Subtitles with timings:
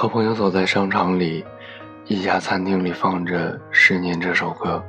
[0.00, 1.44] 和朋友走在商场里，
[2.04, 4.80] 一家餐厅里放着《十年》这首歌。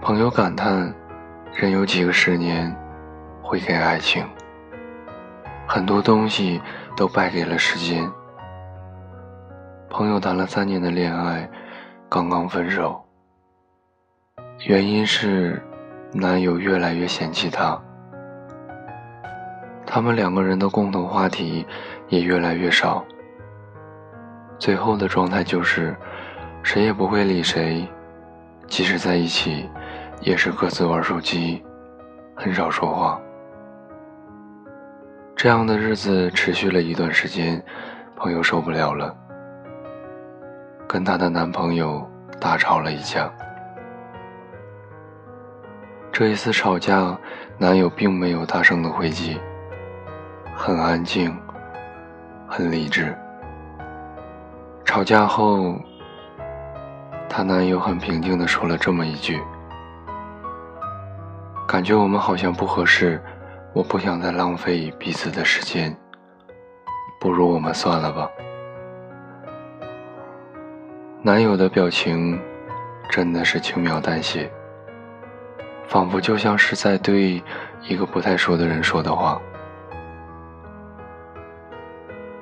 [0.00, 0.90] 朋友感叹
[1.54, 2.74] ：“人有几个十年
[3.42, 4.26] 会给爱情？
[5.68, 6.62] 很多东西
[6.96, 8.10] 都败给了时间。”
[9.90, 11.46] 朋友谈了三年的恋爱，
[12.08, 13.04] 刚刚分手，
[14.66, 15.62] 原因是
[16.14, 17.78] 男友越来越嫌弃她。
[19.84, 21.66] 他们两个人的共同话题
[22.08, 23.04] 也越来越少。
[24.62, 25.92] 最后的状态就是，
[26.62, 27.84] 谁也不会理谁，
[28.68, 29.68] 即使在一起，
[30.20, 31.60] 也是各自玩手机，
[32.36, 33.20] 很少说话。
[35.34, 37.60] 这样的日子持续了一段时间，
[38.14, 39.12] 朋友受不了了，
[40.86, 42.08] 跟她的男朋友
[42.40, 43.28] 大吵了一架。
[46.12, 47.18] 这一次吵架，
[47.58, 49.40] 男友并没有大声的回击，
[50.54, 51.36] 很安静，
[52.46, 53.12] 很理智。
[54.92, 55.74] 吵架后，
[57.26, 59.40] 她男友很平静地说了这么一句
[61.66, 63.18] ：“感觉我们好像不合适，
[63.72, 65.96] 我不想再浪费彼此的时间，
[67.18, 68.28] 不如我们算了吧。”
[71.24, 72.38] 男友的表情
[73.08, 74.52] 真的是轻描淡写，
[75.88, 77.42] 仿佛就像是在对
[77.88, 79.40] 一个不太熟的人说的话。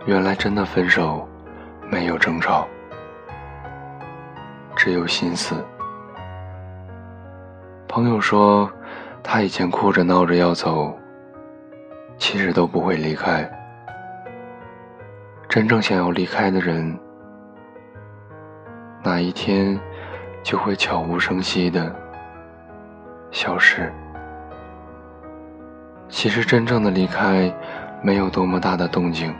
[0.04, 1.29] 原来真的分手。
[1.90, 2.68] 没有争吵，
[4.76, 5.56] 只有心思。
[7.88, 8.70] 朋友说，
[9.24, 10.96] 他以前哭着闹着要走，
[12.16, 13.50] 其实都不会离开。
[15.48, 16.96] 真正想要离开的人，
[19.02, 19.76] 哪一天
[20.44, 21.92] 就会悄无声息的
[23.32, 23.92] 消失。
[26.08, 27.52] 其实，真正的离开，
[28.00, 29.34] 没有多么大的动静。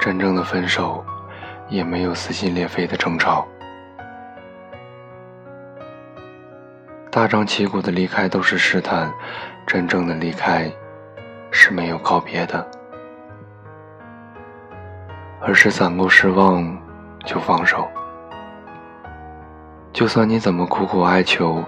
[0.00, 1.04] 真正的分手。
[1.72, 3.46] 也没有撕心裂肺的争吵，
[7.10, 9.10] 大张旗鼓的离开都是试探，
[9.66, 10.70] 真正的离开
[11.50, 12.70] 是没有告别的，
[15.40, 16.78] 而是攒够失望
[17.24, 17.88] 就放手。
[19.94, 21.64] 就算你怎么苦苦哀求，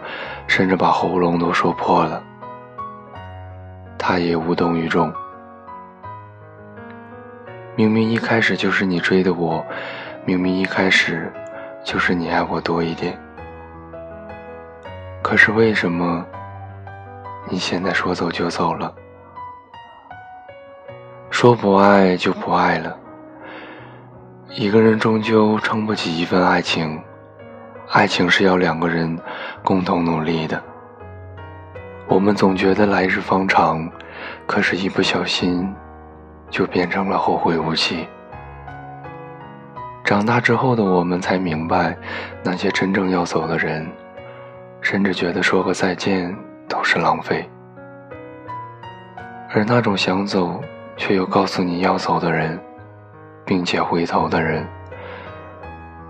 [0.46, 2.22] 甚至把喉咙都说破了，
[3.98, 5.10] 他也无动于衷。
[7.76, 9.64] 明明一开始就是你追的我，
[10.24, 11.32] 明明一开始
[11.82, 13.18] 就是你爱我多一点，
[15.20, 16.24] 可是为什么
[17.50, 18.94] 你现在说走就走了？
[21.30, 22.96] 说不爱就不爱了。
[24.50, 27.02] 一个人终究撑不起一份爱情，
[27.90, 29.18] 爱情是要两个人
[29.64, 30.62] 共同努力的。
[32.06, 33.90] 我们总觉得来日方长，
[34.46, 35.74] 可是，一不小心。
[36.54, 38.06] 就变成了后会无期。
[40.04, 41.96] 长大之后的我们才明白，
[42.44, 43.90] 那些真正要走的人，
[44.80, 46.32] 甚至觉得说个再见
[46.68, 47.50] 都是浪费。
[49.50, 50.62] 而那种想走
[50.96, 52.56] 却又告诉你要走的人，
[53.44, 54.64] 并且回头的人，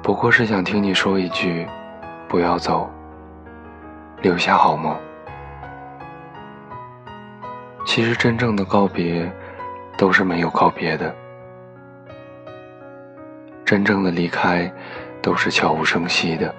[0.03, 1.66] 不过是想听你说一句
[2.28, 2.91] ：“不要走，
[4.21, 4.94] 留下好吗？”
[7.87, 9.33] 其实真正的告别。
[9.97, 11.15] 都是没有告别的，
[13.65, 14.71] 真正的离开
[15.22, 16.55] 都是悄无声息的。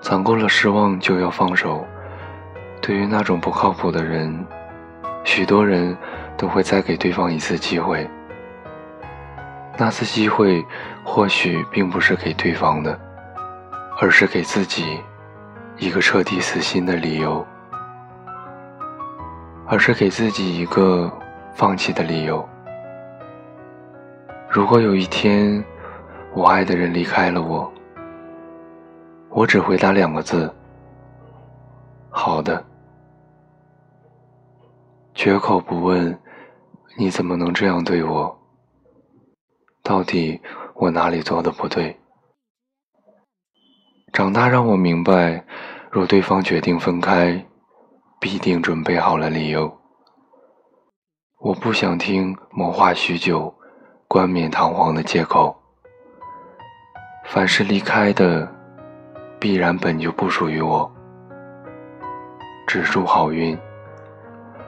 [0.00, 1.86] 攒够了失望就要放手。
[2.80, 4.46] 对于那种不靠谱的人，
[5.24, 5.94] 许多人
[6.36, 8.08] 都会再给对方一次机会。
[9.76, 10.64] 那次机会
[11.04, 12.98] 或许并不是给对方的，
[14.00, 15.00] 而是给自己
[15.76, 17.46] 一个彻底死心的理由。
[19.70, 21.12] 而是给自己一个
[21.54, 22.46] 放弃的理由。
[24.48, 25.62] 如果有一天，
[26.32, 27.70] 我爱的人离开了我，
[29.28, 30.50] 我只回答两个字：
[32.08, 32.64] 好的。
[35.14, 36.18] 绝口不问，
[36.96, 38.38] 你怎么能这样对我？
[39.82, 40.40] 到底
[40.74, 41.94] 我哪里做的不对？
[44.14, 45.44] 长大让我明白，
[45.90, 47.44] 若对方决定分开。
[48.20, 49.72] 必定准备好了理由。
[51.40, 53.54] 我不想听谋划许久、
[54.08, 55.56] 冠冕堂皇的借口。
[57.24, 58.52] 凡是离开的，
[59.38, 60.90] 必然本就不属于我。
[62.66, 63.56] 只祝好运，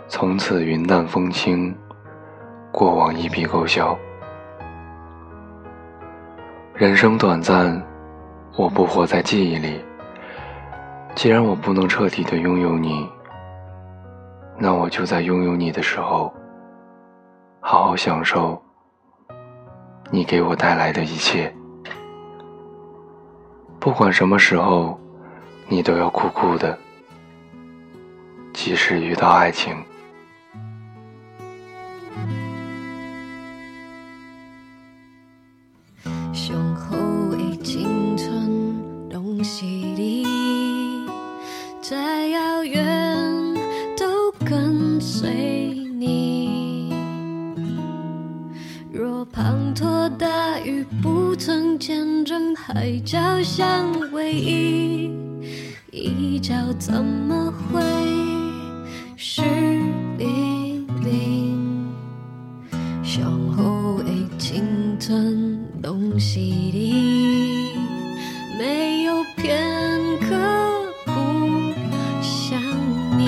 [0.06, 1.76] 从此云淡风轻，
[2.70, 3.98] 过往一笔勾销。
[6.74, 7.84] 人生短暂，
[8.56, 9.84] 我不活在记忆里。
[11.16, 13.10] 既然我不能彻底的拥有你。
[14.62, 16.30] 那我就在拥有你的时候，
[17.60, 18.62] 好好享受
[20.10, 21.50] 你给我带来的一切。
[23.78, 25.00] 不管什么时候，
[25.66, 26.78] 你都要酷酷的，
[28.52, 29.74] 即使遇到爱情。
[52.54, 55.10] 海角相偎依，
[55.90, 57.80] 一角怎么会
[59.16, 59.42] 湿
[60.16, 61.88] 淋淋？
[63.02, 63.24] 向
[63.56, 64.62] 后的青
[65.00, 67.72] 春拢是你，
[68.58, 69.58] 没有片
[70.20, 70.36] 刻
[71.06, 71.12] 不
[72.22, 72.60] 想
[73.18, 73.26] 你。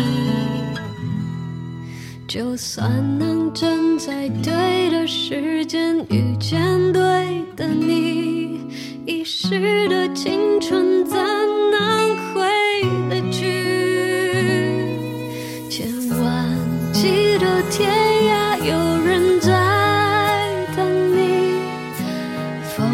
[2.29, 8.22] 就算能站在对的时间遇见对的你。
[9.53, 11.15] 一时的青春怎
[11.71, 12.41] 能回
[13.11, 13.45] 得去？
[15.69, 15.87] 千
[16.19, 16.59] 万
[16.91, 17.93] 记得天
[18.31, 18.73] 涯有
[19.05, 19.51] 人在
[20.75, 21.61] 等你，
[22.75, 22.89] 风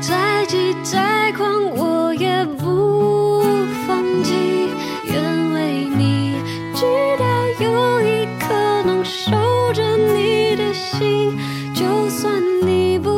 [0.00, 3.42] 再急再狂我也不
[3.86, 4.34] 放弃，
[5.04, 6.36] 愿为你
[6.74, 6.86] 直
[7.18, 8.54] 到有一刻
[8.86, 9.30] 能守
[9.74, 11.36] 着你的心，
[11.74, 13.09] 就算你不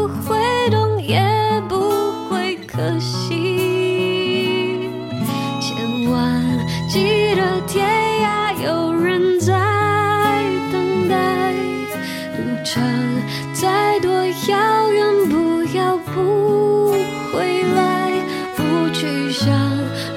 [13.52, 16.92] 再多遥远，不要不
[17.32, 18.10] 回来，
[18.56, 19.48] 不去想，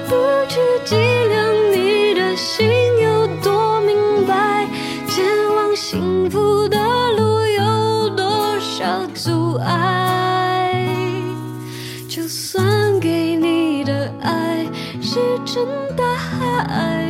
[0.08, 0.14] 不
[0.48, 2.68] 去计量你的心
[3.02, 4.66] 有多明白，
[5.08, 6.78] 前往幸福的
[7.12, 9.94] 路有多少阻碍。
[15.44, 15.64] 真
[15.96, 17.06] 的海，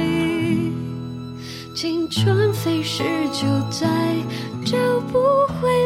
[1.75, 3.03] 青春飞逝
[3.33, 3.89] 就再
[4.67, 4.77] 找
[5.13, 5.86] 不回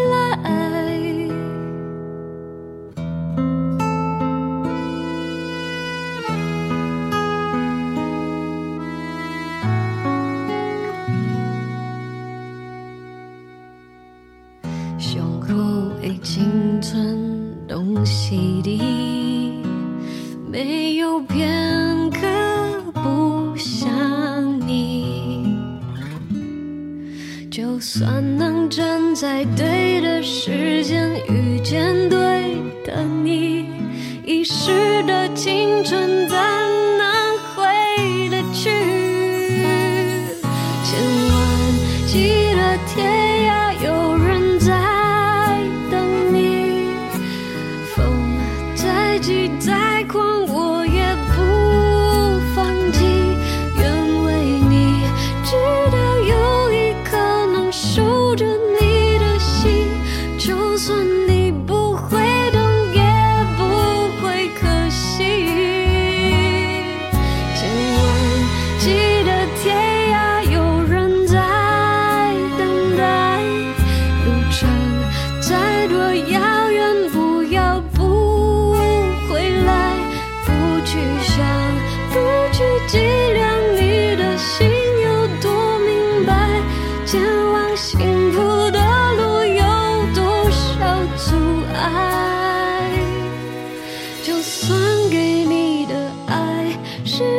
[27.81, 32.19] 算能站在对的时间遇见对
[32.85, 33.67] 的你，
[34.23, 37.65] 一时的青春怎能回
[38.29, 38.69] 得去？
[40.85, 41.01] 千
[41.31, 41.39] 万
[42.07, 43.20] 记得天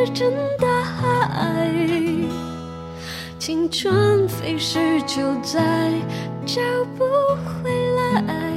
[0.06, 1.70] 真的爱
[3.38, 5.90] 青春飞逝，就再
[6.46, 6.60] 找
[6.96, 7.04] 不
[7.44, 8.51] 回来。